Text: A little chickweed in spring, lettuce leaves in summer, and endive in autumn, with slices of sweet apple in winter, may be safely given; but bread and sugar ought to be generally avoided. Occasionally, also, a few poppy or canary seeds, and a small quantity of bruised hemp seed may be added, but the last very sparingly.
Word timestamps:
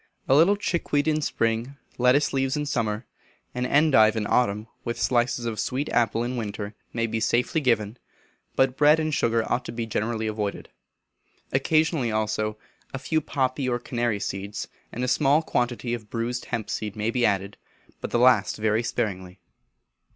A 0.27 0.33
little 0.33 0.55
chickweed 0.55 1.07
in 1.07 1.21
spring, 1.21 1.77
lettuce 1.99 2.33
leaves 2.33 2.57
in 2.57 2.65
summer, 2.65 3.05
and 3.53 3.67
endive 3.67 4.15
in 4.15 4.25
autumn, 4.25 4.65
with 4.83 4.99
slices 4.99 5.45
of 5.45 5.59
sweet 5.59 5.89
apple 5.89 6.23
in 6.23 6.37
winter, 6.37 6.73
may 6.91 7.05
be 7.05 7.19
safely 7.19 7.61
given; 7.61 7.99
but 8.55 8.75
bread 8.75 8.99
and 8.99 9.13
sugar 9.13 9.43
ought 9.47 9.63
to 9.65 9.71
be 9.71 9.85
generally 9.85 10.25
avoided. 10.25 10.69
Occasionally, 11.53 12.11
also, 12.11 12.57
a 12.95 12.97
few 12.97 13.21
poppy 13.21 13.69
or 13.69 13.77
canary 13.77 14.19
seeds, 14.19 14.67
and 14.91 15.03
a 15.03 15.07
small 15.07 15.43
quantity 15.43 15.93
of 15.93 16.09
bruised 16.09 16.45
hemp 16.45 16.71
seed 16.71 16.95
may 16.95 17.11
be 17.11 17.23
added, 17.23 17.55
but 17.99 18.09
the 18.09 18.17
last 18.17 18.57
very 18.57 18.81
sparingly. 18.81 19.39